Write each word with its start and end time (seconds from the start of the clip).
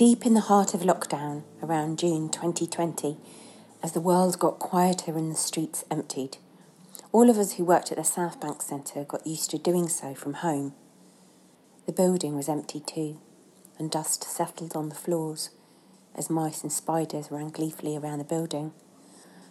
Deep 0.00 0.24
in 0.24 0.32
the 0.32 0.40
heart 0.40 0.72
of 0.72 0.80
lockdown, 0.80 1.42
around 1.62 1.98
June 1.98 2.30
2020, 2.30 3.18
as 3.82 3.92
the 3.92 4.00
world 4.00 4.38
got 4.38 4.58
quieter 4.58 5.14
and 5.14 5.30
the 5.30 5.36
streets 5.36 5.84
emptied, 5.90 6.38
all 7.12 7.28
of 7.28 7.36
us 7.36 7.52
who 7.52 7.64
worked 7.66 7.92
at 7.92 7.98
the 7.98 8.02
South 8.02 8.40
Bank 8.40 8.62
Centre 8.62 9.04
got 9.04 9.26
used 9.26 9.50
to 9.50 9.58
doing 9.58 9.90
so 9.90 10.14
from 10.14 10.32
home. 10.32 10.72
The 11.84 11.92
building 11.92 12.34
was 12.34 12.48
empty 12.48 12.80
too, 12.80 13.20
and 13.78 13.90
dust 13.90 14.24
settled 14.24 14.74
on 14.74 14.88
the 14.88 14.94
floors 14.94 15.50
as 16.14 16.30
mice 16.30 16.62
and 16.62 16.72
spiders 16.72 17.30
ran 17.30 17.48
gleefully 17.48 17.94
around 17.94 18.20
the 18.20 18.24
building. 18.24 18.72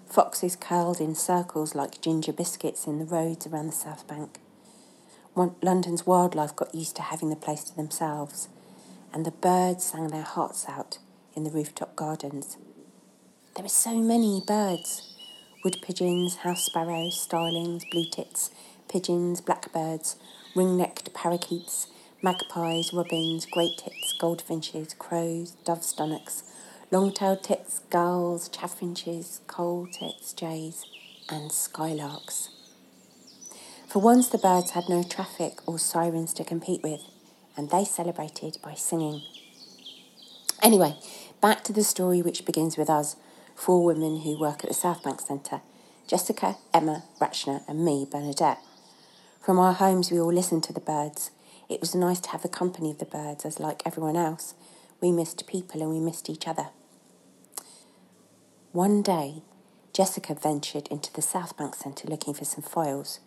Foxes 0.08 0.56
curled 0.56 1.00
in 1.00 1.14
circles 1.14 1.76
like 1.76 2.02
ginger 2.02 2.34
biscuits 2.34 2.88
in 2.88 2.98
the 2.98 3.06
roads 3.06 3.46
around 3.46 3.68
the 3.68 3.72
South 3.72 4.08
Bank. 4.08 4.40
London's 5.36 6.08
wildlife 6.08 6.56
got 6.56 6.74
used 6.74 6.96
to 6.96 7.04
having 7.04 7.30
the 7.30 7.36
place 7.36 7.64
to 7.66 7.76
themselves, 7.76 8.50
and 9.14 9.26
the 9.26 9.32
birds 9.32 9.86
sang 9.86 10.08
their 10.08 10.22
hearts 10.22 10.66
out 10.68 10.98
in 11.36 11.44
the 11.44 11.50
rooftop 11.50 11.96
gardens. 11.96 12.58
There 13.56 13.64
were 13.64 13.70
so 13.70 13.96
many 13.96 14.42
birds 14.46 15.06
wood 15.64 15.78
pigeons, 15.82 16.38
house 16.38 16.66
sparrows, 16.66 17.20
starlings, 17.20 17.84
blue 17.92 18.06
tits, 18.10 18.50
pigeons, 18.88 19.42
blackbirds, 19.42 20.16
ring 20.56 20.78
necked 20.78 21.14
parakeets, 21.14 21.88
magpies, 22.22 22.94
robins, 22.94 23.46
great 23.46 23.78
tits, 23.78 24.14
goldfinches, 24.20 24.94
crows, 24.94 25.52
dove 25.66 25.84
stomachs, 25.84 26.44
long 26.92 27.14
tailed 27.14 27.44
tits, 27.44 27.80
gulls, 27.90 28.50
chaffinches, 28.50 29.42
coal 29.48 29.88
tits, 29.88 30.34
jays, 30.34 30.86
and 31.30 31.52
skylarks. 31.52 32.50
For 33.88 34.00
once, 34.00 34.30
the 34.30 34.38
birds 34.38 34.72
had 34.72 34.88
no 34.88 35.04
traffic 35.04 35.60
or 35.68 35.80
sirens 35.80 36.34
to 36.34 36.44
compete 36.44 36.84
with, 36.84 37.02
and 37.56 37.70
they 37.70 37.86
celebrated 37.86 38.58
by 38.62 38.74
singing. 38.74 39.22
Anyway, 40.62 40.96
back 41.42 41.64
to 41.64 41.74
the 41.74 41.84
story 41.84 42.22
which 42.22 42.46
begins 42.46 42.78
with 42.78 42.90
us, 42.90 43.16
four 43.56 43.84
women 43.84 44.22
who 44.22 44.40
work 44.40 44.64
at 44.64 44.70
the 44.70 44.74
South 44.74 45.04
Bank 45.04 45.22
Centre 45.22 45.62
Jessica, 46.08 46.58
Emma, 46.74 47.04
Rachna, 47.22 47.62
and 47.68 47.86
me, 47.86 48.08
Bernadette. 48.10 48.58
From 49.40 49.60
our 49.60 49.74
homes, 49.74 50.12
we 50.12 50.20
all 50.20 50.34
listened 50.34 50.64
to 50.64 50.74
the 50.74 50.80
birds. 50.80 51.30
It 51.70 51.80
was 51.80 51.94
nice 51.94 52.20
to 52.22 52.30
have 52.30 52.42
the 52.42 52.50
company 52.50 52.90
of 52.90 52.98
the 52.98 53.06
birds, 53.06 53.46
as 53.46 53.60
like 53.60 53.84
everyone 53.86 54.16
else, 54.16 54.56
we 55.02 55.12
missed 55.12 55.48
people 55.48 55.82
and 55.82 55.92
we 55.92 56.00
missed 56.00 56.30
each 56.30 56.48
other. 56.48 56.70
One 58.72 59.02
day, 59.02 59.44
Jessica 59.94 60.36
ventured 60.36 60.88
into 60.88 61.12
the 61.14 61.22
South 61.22 61.58
Bank 61.58 61.76
Centre 61.76 62.08
looking 62.08 62.34
for 62.34 62.46
some 62.46 62.64
files. 62.64 63.20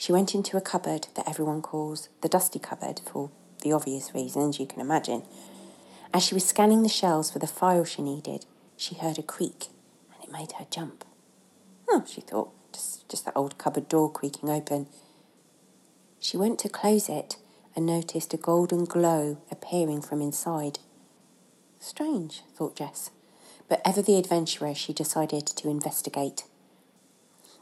She 0.00 0.12
went 0.12 0.34
into 0.34 0.56
a 0.56 0.62
cupboard 0.62 1.08
that 1.14 1.28
everyone 1.28 1.60
calls 1.60 2.08
the 2.22 2.28
dusty 2.30 2.58
cupboard 2.58 3.02
for 3.04 3.30
the 3.60 3.74
obvious 3.74 4.14
reasons 4.14 4.58
you 4.58 4.64
can 4.64 4.80
imagine. 4.80 5.24
As 6.14 6.24
she 6.24 6.32
was 6.32 6.42
scanning 6.42 6.82
the 6.82 6.88
shelves 6.88 7.30
for 7.30 7.38
the 7.38 7.46
file 7.46 7.84
she 7.84 8.00
needed, 8.00 8.46
she 8.78 8.94
heard 8.94 9.18
a 9.18 9.22
creak 9.22 9.66
and 10.14 10.24
it 10.24 10.32
made 10.32 10.52
her 10.52 10.64
jump. 10.70 11.04
Oh, 11.86 12.02
she 12.08 12.22
thought, 12.22 12.50
just, 12.72 13.06
just 13.10 13.26
that 13.26 13.36
old 13.36 13.58
cupboard 13.58 13.88
door 13.88 14.10
creaking 14.10 14.48
open. 14.48 14.86
She 16.18 16.38
went 16.38 16.58
to 16.60 16.70
close 16.70 17.10
it 17.10 17.36
and 17.76 17.84
noticed 17.84 18.32
a 18.32 18.38
golden 18.38 18.86
glow 18.86 19.36
appearing 19.50 20.00
from 20.00 20.22
inside. 20.22 20.78
Strange, 21.78 22.40
thought 22.56 22.74
Jess 22.74 23.10
but 23.70 23.80
ever 23.84 24.02
the 24.02 24.18
adventurer, 24.18 24.74
she 24.74 24.92
decided 24.92 25.46
to 25.46 25.68
investigate. 25.68 26.42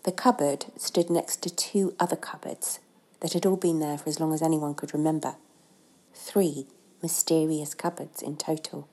The 0.09 0.13
cupboard 0.13 0.65
stood 0.79 1.11
next 1.11 1.43
to 1.43 1.55
two 1.55 1.95
other 2.01 2.17
cupboards 2.17 2.81
that 3.21 3.35
had 3.35 3.45
all 3.45 3.59
been 3.59 3.79
there 3.79 3.99
for 3.99 4.09
as 4.09 4.19
long 4.19 4.33
as 4.33 4.41
anyone 4.41 4.75
could 4.75 4.95
remember. 4.95 5.35
Three 6.15 6.67
mysterious 7.03 7.75
cupboards 7.75 8.23
in 8.23 8.39
total. 8.39 8.89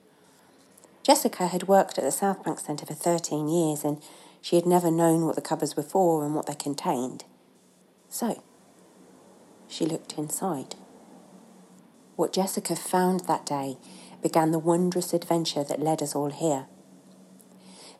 Jessica 1.02 1.46
had 1.46 1.68
worked 1.68 1.96
at 1.96 2.04
the 2.04 2.12
South 2.12 2.44
Bank 2.44 2.58
Centre 2.60 2.84
for 2.84 2.92
13 2.92 3.48
years 3.48 3.82
and 3.82 4.02
she 4.42 4.56
had 4.56 4.66
never 4.66 4.90
known 4.90 5.24
what 5.24 5.36
the 5.36 5.40
cupboards 5.40 5.74
were 5.74 5.82
for 5.82 6.22
and 6.22 6.34
what 6.34 6.48
they 6.48 6.54
contained. 6.54 7.24
So, 8.10 8.42
she 9.68 9.86
looked 9.86 10.18
inside. 10.18 10.74
What 12.16 12.34
Jessica 12.34 12.76
found 12.76 13.20
that 13.20 13.46
day 13.46 13.78
began 14.20 14.50
the 14.50 14.58
wondrous 14.58 15.14
adventure 15.14 15.64
that 15.64 15.80
led 15.80 16.02
us 16.02 16.14
all 16.14 16.30
here. 16.30 16.66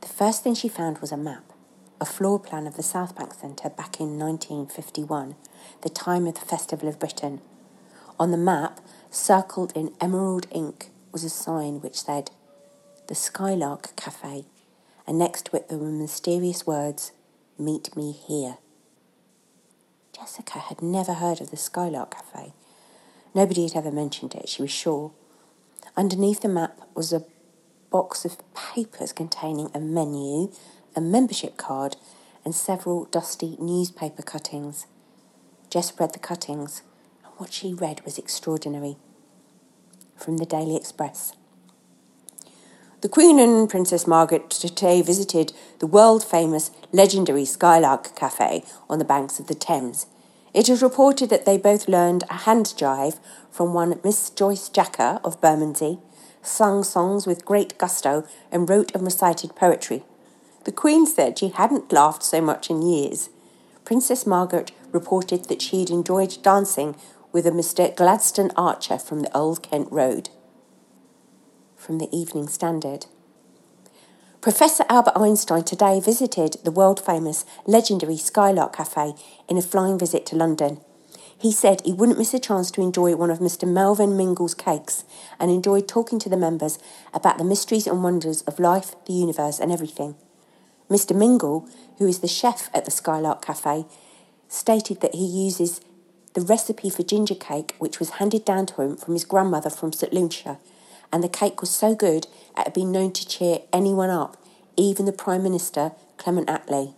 The 0.02 0.08
first 0.08 0.44
thing 0.44 0.54
she 0.54 0.68
found 0.68 0.98
was 0.98 1.12
a 1.12 1.16
map, 1.16 1.54
a 2.00 2.04
floor 2.04 2.38
plan 2.38 2.66
of 2.66 2.76
the 2.76 2.82
South 2.82 3.16
Bank 3.16 3.34
Centre 3.34 3.70
back 3.70 4.00
in 4.00 4.18
1951, 4.18 5.34
the 5.82 5.88
time 5.88 6.26
of 6.26 6.34
the 6.34 6.40
Festival 6.40 6.88
of 6.88 6.98
Britain. 6.98 7.40
On 8.18 8.30
the 8.30 8.36
map, 8.36 8.80
circled 9.10 9.72
in 9.74 9.94
emerald 10.00 10.46
ink, 10.50 10.90
was 11.12 11.24
a 11.24 11.30
sign 11.30 11.80
which 11.80 12.02
said, 12.02 12.30
The 13.08 13.14
Skylark 13.14 13.96
Cafe, 13.96 14.44
and 15.06 15.18
next 15.18 15.46
to 15.46 15.56
it 15.56 15.68
there 15.68 15.78
were 15.78 15.90
mysterious 15.90 16.66
words, 16.66 17.12
Meet 17.58 17.96
me 17.96 18.12
here. 18.12 18.58
Jessica 20.14 20.58
had 20.58 20.82
never 20.82 21.14
heard 21.14 21.40
of 21.40 21.50
the 21.50 21.56
Skylark 21.56 22.10
Cafe. 22.10 22.52
Nobody 23.34 23.62
had 23.62 23.76
ever 23.76 23.90
mentioned 23.90 24.34
it, 24.34 24.48
she 24.48 24.62
was 24.62 24.70
sure. 24.70 25.12
Underneath 25.96 26.42
the 26.42 26.48
map 26.48 26.78
was 26.94 27.12
a 27.12 27.24
box 27.90 28.26
of 28.26 28.36
papers 28.54 29.12
containing 29.12 29.70
a 29.72 29.80
menu, 29.80 30.52
a 30.96 31.00
membership 31.00 31.56
card, 31.56 31.96
and 32.44 32.54
several 32.54 33.04
dusty 33.06 33.56
newspaper 33.60 34.22
cuttings. 34.22 34.86
Jess 35.70 35.92
read 36.00 36.12
the 36.12 36.18
cuttings, 36.18 36.82
and 37.22 37.32
what 37.36 37.52
she 37.52 37.74
read 37.74 38.04
was 38.04 38.18
extraordinary. 38.18 38.96
From 40.16 40.38
the 40.38 40.46
Daily 40.46 40.74
Express. 40.74 41.34
The 43.02 43.08
Queen 43.08 43.38
and 43.38 43.68
Princess 43.68 44.06
Margaret 44.06 44.48
today 44.50 45.02
visited 45.02 45.52
the 45.78 45.86
world 45.86 46.24
famous 46.24 46.70
legendary 46.92 47.44
Skylark 47.44 48.16
Cafe 48.16 48.64
on 48.88 48.98
the 48.98 49.04
banks 49.04 49.38
of 49.38 49.46
the 49.46 49.54
Thames. 49.54 50.06
It 50.54 50.68
is 50.68 50.82
reported 50.82 51.28
that 51.28 51.44
they 51.44 51.58
both 51.58 51.86
learned 51.86 52.24
a 52.30 52.38
hand 52.38 52.66
jive 52.66 53.20
from 53.50 53.74
one 53.74 54.00
Miss 54.02 54.30
Joyce 54.30 54.70
Jacker 54.70 55.20
of 55.22 55.40
Bermondsey 55.42 55.98
sung 56.46 56.84
songs 56.84 57.26
with 57.26 57.44
great 57.44 57.76
gusto, 57.78 58.24
and 58.50 58.68
wrote 58.68 58.94
and 58.94 59.04
recited 59.04 59.56
poetry. 59.56 60.04
The 60.66 60.72
Queen 60.72 61.06
said 61.06 61.38
she 61.38 61.50
hadn't 61.50 61.92
laughed 61.92 62.24
so 62.24 62.40
much 62.40 62.70
in 62.70 62.82
years. 62.82 63.30
Princess 63.84 64.26
Margaret 64.26 64.72
reported 64.90 65.44
that 65.44 65.62
she 65.62 65.78
had 65.78 65.90
enjoyed 65.90 66.42
dancing 66.42 66.96
with 67.30 67.46
a 67.46 67.52
Mr. 67.52 67.94
Gladstone 67.94 68.50
Archer 68.56 68.98
from 68.98 69.20
the 69.20 69.30
Old 69.32 69.62
Kent 69.62 69.86
Road. 69.92 70.30
From 71.76 71.98
the 71.98 72.08
Evening 72.10 72.48
Standard. 72.48 73.06
Professor 74.40 74.84
Albert 74.88 75.16
Einstein 75.16 75.62
today 75.62 76.00
visited 76.00 76.56
the 76.64 76.72
world 76.72 76.98
famous 76.98 77.44
legendary 77.64 78.16
Skylark 78.16 78.74
Cafe 78.74 79.14
in 79.48 79.56
a 79.56 79.62
flying 79.62 79.96
visit 79.96 80.26
to 80.26 80.36
London. 80.36 80.80
He 81.38 81.52
said 81.52 81.80
he 81.84 81.92
wouldn't 81.92 82.18
miss 82.18 82.34
a 82.34 82.40
chance 82.40 82.72
to 82.72 82.82
enjoy 82.82 83.14
one 83.14 83.30
of 83.30 83.38
Mr. 83.38 83.72
Melvin 83.72 84.16
Mingle's 84.16 84.54
cakes 84.54 85.04
and 85.38 85.48
enjoyed 85.48 85.86
talking 85.86 86.18
to 86.18 86.28
the 86.28 86.36
members 86.36 86.80
about 87.14 87.38
the 87.38 87.44
mysteries 87.44 87.86
and 87.86 88.02
wonders 88.02 88.42
of 88.42 88.58
life, 88.58 88.96
the 89.04 89.12
universe, 89.12 89.60
and 89.60 89.70
everything. 89.70 90.16
Mr. 90.90 91.16
Mingle, 91.16 91.68
who 91.98 92.06
is 92.06 92.20
the 92.20 92.28
chef 92.28 92.70
at 92.72 92.84
the 92.84 92.90
Skylark 92.90 93.44
Cafe, 93.44 93.86
stated 94.48 95.00
that 95.00 95.14
he 95.14 95.26
uses 95.26 95.80
the 96.34 96.40
recipe 96.40 96.90
for 96.90 97.02
ginger 97.02 97.34
cake, 97.34 97.74
which 97.78 97.98
was 97.98 98.10
handed 98.10 98.44
down 98.44 98.66
to 98.66 98.82
him 98.82 98.96
from 98.96 99.14
his 99.14 99.24
grandmother 99.24 99.70
from 99.70 99.92
St. 99.92 100.12
Lucia, 100.12 100.58
and 101.12 101.24
the 101.24 101.28
cake 101.28 101.60
was 101.60 101.70
so 101.70 101.94
good 101.94 102.26
it 102.56 102.64
had 102.64 102.74
been 102.74 102.92
known 102.92 103.12
to 103.12 103.26
cheer 103.26 103.60
anyone 103.72 104.10
up, 104.10 104.36
even 104.76 105.06
the 105.06 105.12
Prime 105.12 105.42
Minister, 105.42 105.92
Clement 106.18 106.48
Attlee. 106.48 106.94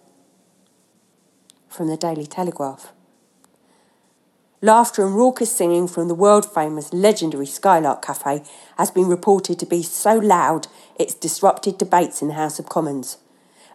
From 1.68 1.88
the 1.88 1.96
Daily 1.96 2.26
Telegraph. 2.26 2.92
Laughter 4.60 5.06
and 5.06 5.14
raucous 5.14 5.52
singing 5.52 5.86
from 5.86 6.08
the 6.08 6.16
world 6.16 6.44
famous 6.52 6.92
legendary 6.92 7.46
Skylark 7.46 8.02
Cafe 8.02 8.42
has 8.76 8.90
been 8.90 9.06
reported 9.06 9.56
to 9.60 9.66
be 9.66 9.84
so 9.84 10.14
loud 10.16 10.66
it's 10.98 11.14
disrupted 11.14 11.78
debates 11.78 12.20
in 12.20 12.28
the 12.28 12.34
House 12.34 12.58
of 12.58 12.68
Commons. 12.68 13.18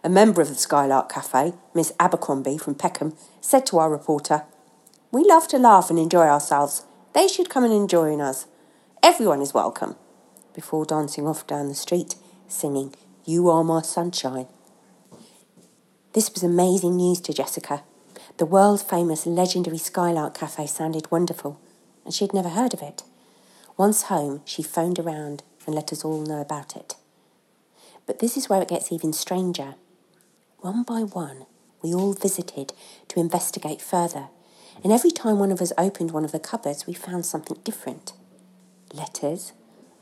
A 0.04 0.10
member 0.10 0.42
of 0.42 0.48
the 0.50 0.54
Skylark 0.54 1.10
Cafe, 1.10 1.54
Miss 1.72 1.94
Abercrombie 1.98 2.58
from 2.58 2.74
Peckham, 2.74 3.14
said 3.40 3.64
to 3.64 3.78
our 3.78 3.88
reporter, 3.88 4.42
We 5.10 5.24
love 5.24 5.48
to 5.48 5.58
laugh 5.58 5.88
and 5.88 5.98
enjoy 5.98 6.26
ourselves. 6.26 6.84
They 7.14 7.26
should 7.26 7.48
come 7.48 7.64
and 7.64 7.88
join 7.88 8.20
us. 8.20 8.46
Everyone 9.02 9.40
is 9.40 9.54
welcome. 9.54 9.96
Before 10.54 10.84
dancing 10.84 11.26
off 11.26 11.46
down 11.46 11.68
the 11.68 11.74
street, 11.74 12.16
singing, 12.48 12.94
You 13.24 13.48
Are 13.48 13.64
My 13.64 13.80
Sunshine. 13.80 14.46
This 16.12 16.30
was 16.30 16.42
amazing 16.42 16.96
news 16.96 17.22
to 17.22 17.32
Jessica. 17.32 17.82
The 18.36 18.44
world 18.44 18.82
famous 18.82 19.24
legendary 19.24 19.78
Skylark 19.78 20.34
Cafe 20.34 20.66
sounded 20.66 21.10
wonderful, 21.10 21.58
and 22.04 22.12
she 22.12 22.24
had 22.24 22.34
never 22.34 22.50
heard 22.50 22.74
of 22.74 22.82
it. 22.82 23.04
Once 23.78 24.02
home, 24.02 24.42
she 24.44 24.62
phoned 24.62 24.98
around 24.98 25.42
and 25.64 25.74
let 25.74 25.94
us 25.94 26.04
all 26.04 26.20
know 26.20 26.42
about 26.42 26.76
it. 26.76 26.96
But 28.04 28.18
this 28.18 28.36
is 28.36 28.50
where 28.50 28.60
it 28.60 28.68
gets 28.68 28.92
even 28.92 29.14
stranger. 29.14 29.76
One 30.64 30.82
by 30.82 31.02
one, 31.02 31.44
we 31.82 31.92
all 31.92 32.14
visited 32.14 32.72
to 33.08 33.20
investigate 33.20 33.82
further, 33.82 34.28
and 34.82 34.94
every 34.94 35.10
time 35.10 35.38
one 35.38 35.52
of 35.52 35.60
us 35.60 35.74
opened 35.76 36.10
one 36.10 36.24
of 36.24 36.32
the 36.32 36.38
cupboards, 36.38 36.86
we 36.86 36.94
found 36.94 37.26
something 37.26 37.58
different 37.64 38.14
letters, 38.90 39.52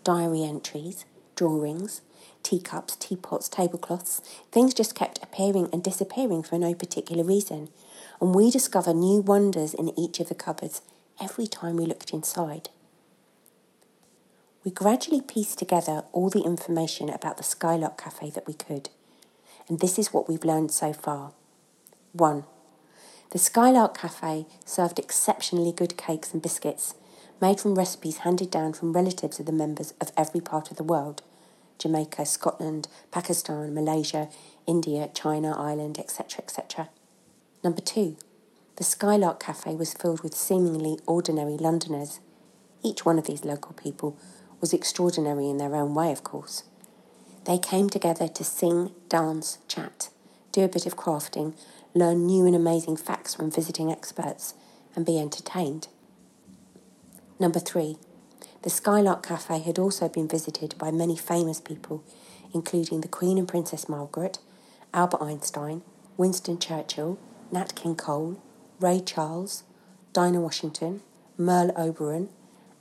diary 0.05 0.45
entries, 0.45 1.05
drawings, 1.35 2.03
teacups, 2.45 2.95
teapots, 2.95 3.49
tablecloths. 3.49 4.21
Things 4.53 4.73
just 4.73 4.95
kept 4.95 5.21
appearing 5.21 5.69
and 5.73 5.83
disappearing 5.83 6.45
for 6.45 6.59
no 6.59 6.75
particular 6.75 7.25
reason, 7.25 7.69
and 8.21 8.33
we 8.33 8.49
discover 8.49 8.95
new 8.95 9.21
wonders 9.21 9.75
in 9.75 9.99
each 9.99 10.21
of 10.21 10.29
the 10.29 10.35
cupboards 10.37 10.81
every 11.21 11.49
time 11.49 11.75
we 11.75 11.87
looked 11.87 12.13
inside. 12.13 12.69
We 14.63 14.71
gradually 14.71 15.23
pieced 15.23 15.59
together 15.59 16.05
all 16.13 16.31
the 16.31 16.45
information 16.45 17.11
about 17.11 17.37
the 17.37 17.43
Skylark 17.43 17.99
Cafe 18.01 18.31
that 18.31 18.47
we 18.47 18.55
could, 18.55 18.91
and 19.69 19.81
this 19.81 19.99
is 19.99 20.13
what 20.13 20.29
we've 20.29 20.45
learned 20.45 20.71
so 20.71 20.93
far. 20.93 21.33
1. 22.13 22.45
The 23.31 23.39
Skylark 23.39 23.97
Cafe 23.97 24.47
served 24.65 24.99
exceptionally 24.99 25.73
good 25.73 25.97
cakes 25.97 26.33
and 26.33 26.43
biscuits 26.43 26.95
made 27.41 27.59
from 27.59 27.75
recipes 27.75 28.19
handed 28.19 28.51
down 28.51 28.73
from 28.73 28.93
relatives 28.93 29.41
of 29.41 29.47
the 29.47 29.53
members 29.53 29.95
of 30.01 30.13
every 30.17 30.41
part 30.41 30.71
of 30.71 30.77
the 30.77 30.85
world 30.85 31.23
Jamaica, 31.79 32.25
Scotland, 32.27 32.87
Pakistan, 33.11 33.75
Malaysia, 33.75 34.29
India, 34.69 35.11
China, 35.13 35.53
Ireland, 35.59 35.99
etc., 35.99 36.45
etc. 36.45 36.89
Number 37.65 37.81
two, 37.81 38.17
the 38.77 38.85
Skylark 38.85 39.41
Cafe 39.41 39.75
was 39.75 39.95
filled 39.95 40.23
with 40.23 40.35
seemingly 40.35 40.99
ordinary 41.07 41.57
Londoners. 41.57 42.21
Each 42.83 43.05
one 43.05 43.19
of 43.19 43.27
these 43.27 43.45
local 43.45 43.73
people 43.73 44.17
was 44.61 44.73
extraordinary 44.73 45.49
in 45.49 45.59
their 45.59 45.75
own 45.75 45.95
way, 45.95 46.13
of 46.13 46.23
course. 46.23 46.63
They 47.45 47.59
came 47.59 47.89
together 47.89 48.29
to 48.29 48.45
sing, 48.45 48.93
dance, 49.09 49.59
chat, 49.67 50.11
do 50.53 50.63
a 50.63 50.69
bit 50.69 50.87
of 50.87 50.97
crafting, 50.97 51.55
learn 51.95 52.27
new 52.27 52.47
and 52.47 52.55
amazing 52.55 52.97
facts 52.97 53.35
from 53.35 53.51
visiting 53.51 53.91
experts, 53.91 54.55
and 54.95 55.05
be 55.05 55.19
entertained. 55.19 55.89
Number 57.41 57.59
three, 57.59 57.97
the 58.63 58.71
Skylark 58.71 59.25
Cafe 59.25 59.59
had 59.59 59.79
also 59.79 60.09
been 60.09 60.29
visited 60.29 60.77
by 60.79 60.93
many 60.93 61.17
famous 61.17 61.61
people, 61.61 62.05
including 62.55 63.01
the 63.01 63.09
Queen 63.09 63.39
and 63.39 63.49
Princess 63.49 63.89
Margaret, 63.89 64.39
Albert 64.95 65.23
Einstein, 65.23 65.83
Winston 66.17 66.59
Churchill, 66.59 67.19
Nat 67.51 67.75
King 67.75 67.97
Cole, 67.97 68.41
Ray 68.79 69.01
Charles, 69.01 69.65
Dinah 70.13 70.41
Washington, 70.41 71.03
Merle 71.37 71.73
Oberon, 71.77 72.29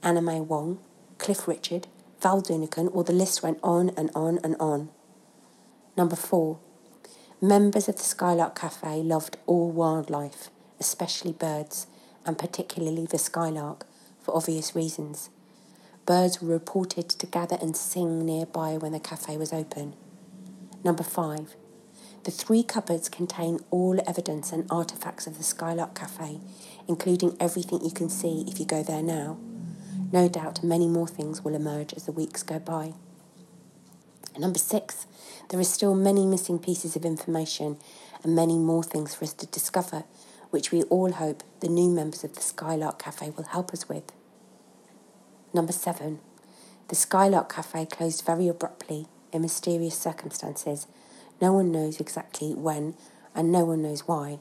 Anna 0.03 0.21
May 0.21 0.39
Wong, 0.39 0.79
Cliff 1.17 1.47
Richard, 1.47 1.87
Val 2.21 2.41
Doonican, 2.41 2.89
or 2.94 3.03
the 3.03 3.13
list 3.13 3.41
went 3.41 3.59
on 3.63 3.89
and 3.97 4.12
on 4.13 4.39
and 4.44 4.56
on. 4.59 4.89
Number 5.97 6.15
four, 6.15 6.59
members 7.41 7.89
of 7.89 7.97
the 7.97 8.03
Skylark 8.03 8.56
Cafe 8.56 9.01
loved 9.01 9.38
all 9.47 9.71
wildlife, 9.71 10.50
especially 10.79 11.31
birds, 11.31 11.88
and 12.25 12.38
particularly 12.38 13.06
the 13.06 13.18
skylark, 13.18 13.85
for 14.21 14.35
obvious 14.35 14.75
reasons. 14.75 15.29
Birds 16.06 16.41
were 16.41 16.50
reported 16.50 17.09
to 17.09 17.25
gather 17.25 17.57
and 17.62 17.75
sing 17.75 18.25
nearby 18.25 18.77
when 18.77 18.91
the 18.91 19.00
cafe 19.00 19.38
was 19.38 19.53
open. 19.53 19.95
Number 20.83 21.03
five, 21.03 21.56
the 22.23 22.31
three 22.31 22.63
cupboards 22.63 23.09
contain 23.09 23.59
all 23.71 24.00
evidence 24.07 24.51
and 24.51 24.68
artefacts 24.69 25.25
of 25.25 25.38
the 25.38 25.44
Skylark 25.44 25.95
Cafe, 25.95 26.39
including 26.88 27.35
everything 27.39 27.83
you 27.83 27.91
can 27.91 28.09
see 28.09 28.45
if 28.47 28.59
you 28.59 28.65
go 28.65 28.83
there 28.83 29.01
now. 29.01 29.38
No 30.11 30.27
doubt 30.27 30.63
many 30.63 30.87
more 30.87 31.07
things 31.07 31.43
will 31.43 31.55
emerge 31.55 31.93
as 31.93 32.05
the 32.05 32.11
weeks 32.11 32.43
go 32.43 32.59
by. 32.59 32.93
Number 34.37 34.59
six, 34.59 35.07
there 35.49 35.59
are 35.59 35.63
still 35.63 35.95
many 35.95 36.25
missing 36.25 36.59
pieces 36.59 36.95
of 36.95 37.05
information 37.05 37.77
and 38.23 38.35
many 38.35 38.57
more 38.57 38.83
things 38.83 39.15
for 39.15 39.23
us 39.23 39.33
to 39.33 39.45
discover, 39.45 40.03
which 40.49 40.71
we 40.71 40.83
all 40.83 41.13
hope 41.13 41.43
the 41.61 41.69
new 41.69 41.89
members 41.89 42.23
of 42.23 42.35
the 42.35 42.41
Skylark 42.41 42.99
Cafe 43.01 43.29
will 43.31 43.45
help 43.45 43.71
us 43.71 43.87
with. 43.87 44.11
Number 45.53 45.73
seven, 45.73 46.19
the 46.89 46.95
Skylark 46.95 47.53
Cafe 47.53 47.85
closed 47.85 48.25
very 48.25 48.47
abruptly 48.47 49.07
in 49.31 49.41
mysterious 49.41 49.97
circumstances. 49.97 50.87
No 51.41 51.53
one 51.53 51.71
knows 51.71 51.99
exactly 51.99 52.53
when, 52.53 52.95
and 53.33 53.51
no 53.51 53.63
one 53.63 53.81
knows 53.81 54.07
why. 54.07 54.39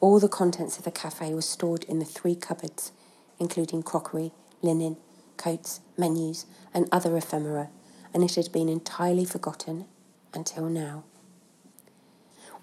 All 0.00 0.18
the 0.18 0.28
contents 0.28 0.78
of 0.78 0.84
the 0.84 0.90
cafe 0.90 1.32
were 1.32 1.42
stored 1.42 1.84
in 1.84 1.98
the 1.98 2.04
three 2.04 2.34
cupboards, 2.34 2.92
including 3.38 3.82
crockery, 3.82 4.32
linen, 4.62 4.96
coats, 5.36 5.80
menus, 5.98 6.46
and 6.72 6.88
other 6.90 7.16
ephemera, 7.16 7.68
and 8.14 8.22
it 8.22 8.36
had 8.36 8.52
been 8.52 8.68
entirely 8.68 9.24
forgotten 9.24 9.86
until 10.32 10.68
now. 10.68 11.04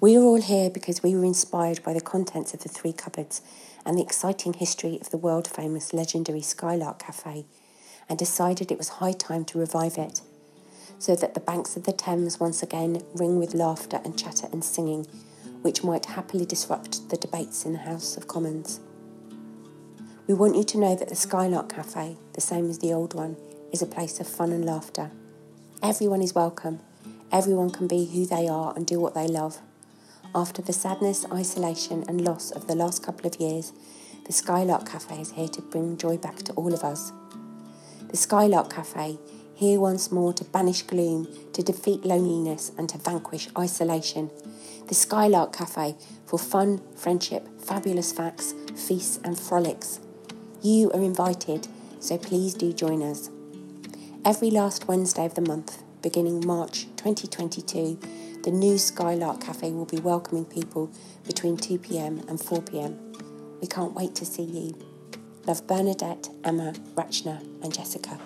We 0.01 0.15
are 0.15 0.21
all 0.21 0.41
here 0.41 0.69
because 0.69 1.03
we 1.03 1.13
were 1.13 1.25
inspired 1.25 1.83
by 1.83 1.93
the 1.93 2.01
contents 2.01 2.53
of 2.53 2.63
the 2.63 2.69
three 2.69 2.93
cupboards 2.93 3.41
and 3.85 3.97
the 3.97 4.01
exciting 4.01 4.53
history 4.53 4.97
of 5.01 5.09
the 5.09 5.17
world 5.17 5.47
famous 5.47 5.93
legendary 5.93 6.41
Skylark 6.41 6.99
Cafe, 6.99 7.45
and 8.07 8.17
decided 8.17 8.71
it 8.71 8.77
was 8.77 8.89
high 8.89 9.11
time 9.11 9.45
to 9.45 9.59
revive 9.59 9.97
it, 9.97 10.21
so 10.99 11.15
that 11.15 11.33
the 11.33 11.39
banks 11.39 11.75
of 11.75 11.83
the 11.83 11.91
Thames 11.91 12.39
once 12.39 12.63
again 12.63 13.03
ring 13.13 13.39
with 13.39 13.53
laughter 13.53 13.99
and 14.03 14.17
chatter 14.17 14.47
and 14.51 14.63
singing, 14.63 15.05
which 15.61 15.83
might 15.83 16.05
happily 16.05 16.45
disrupt 16.45 17.09
the 17.09 17.17
debates 17.17 17.65
in 17.65 17.73
the 17.73 17.79
House 17.79 18.15
of 18.15 18.27
Commons. 18.27 18.79
We 20.29 20.35
want 20.35 20.55
you 20.55 20.63
to 20.63 20.77
know 20.77 20.95
that 20.95 21.09
the 21.09 21.15
Skylark 21.15 21.73
Cafe, 21.73 22.15
the 22.33 22.39
same 22.39 22.69
as 22.69 22.77
the 22.77 22.93
old 22.93 23.15
one, 23.15 23.35
is 23.73 23.81
a 23.81 23.87
place 23.87 24.19
of 24.19 24.27
fun 24.27 24.51
and 24.51 24.63
laughter. 24.63 25.09
Everyone 25.81 26.21
is 26.21 26.35
welcome. 26.35 26.81
Everyone 27.31 27.71
can 27.71 27.87
be 27.87 28.05
who 28.05 28.27
they 28.27 28.47
are 28.47 28.71
and 28.75 28.85
do 28.85 28.99
what 28.99 29.15
they 29.15 29.27
love. 29.27 29.57
After 30.35 30.61
the 30.61 30.71
sadness, 30.71 31.25
isolation, 31.33 32.05
and 32.07 32.21
loss 32.21 32.51
of 32.51 32.67
the 32.67 32.75
last 32.75 33.01
couple 33.01 33.25
of 33.25 33.39
years, 33.39 33.73
the 34.27 34.31
Skylark 34.31 34.87
Cafe 34.87 35.19
is 35.19 35.31
here 35.31 35.47
to 35.47 35.63
bring 35.63 35.97
joy 35.97 36.17
back 36.17 36.35
to 36.43 36.53
all 36.53 36.75
of 36.75 36.83
us. 36.83 37.11
The 38.09 38.17
Skylark 38.17 38.71
Cafe, 38.71 39.17
here 39.55 39.79
once 39.79 40.11
more 40.11 40.31
to 40.33 40.43
banish 40.43 40.83
gloom, 40.83 41.27
to 41.53 41.63
defeat 41.63 42.05
loneliness, 42.05 42.71
and 42.77 42.87
to 42.89 42.99
vanquish 42.99 43.47
isolation. 43.57 44.29
The 44.89 44.93
Skylark 44.93 45.53
Cafe 45.53 45.95
for 46.27 46.37
fun, 46.37 46.81
friendship, 46.95 47.47
fabulous 47.59 48.11
facts, 48.11 48.53
feasts, 48.75 49.19
and 49.23 49.35
frolics. 49.35 50.01
You 50.61 50.91
are 50.91 51.01
invited, 51.01 51.69
so 52.01 52.17
please 52.17 52.53
do 52.53 52.73
join 52.73 53.01
us. 53.01 53.29
Every 54.25 54.51
last 54.51 54.89
Wednesday 54.89 55.25
of 55.25 55.35
the 55.35 55.41
month, 55.41 55.81
beginning 56.01 56.45
March 56.45 56.87
2022, 56.97 57.97
the 58.43 58.51
new 58.51 58.77
Skylark 58.77 59.39
Cafe 59.39 59.71
will 59.71 59.85
be 59.85 60.01
welcoming 60.01 60.43
people 60.43 60.91
between 61.25 61.55
2 61.55 61.79
pm 61.79 62.25
and 62.27 62.41
4 62.41 62.61
pm. 62.61 62.99
We 63.61 63.67
can't 63.67 63.93
wait 63.93 64.15
to 64.15 64.25
see 64.25 64.43
you. 64.43 64.77
Love 65.47 65.65
Bernadette, 65.65 66.27
Emma, 66.43 66.73
Rachna, 66.93 67.39
and 67.63 67.73
Jessica. 67.73 68.19